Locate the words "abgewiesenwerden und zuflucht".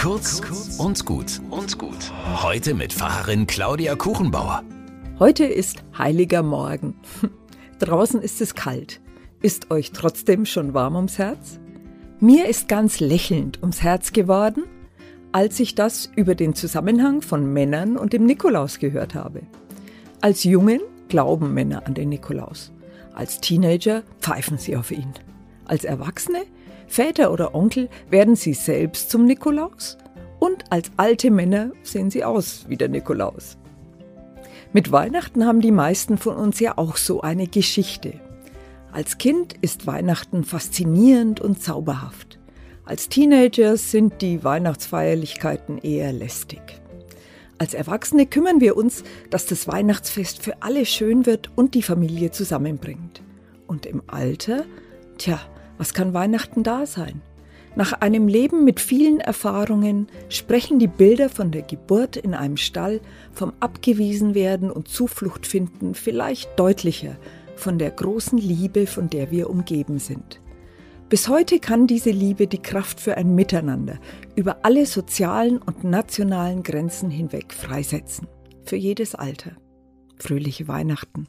63.60-65.46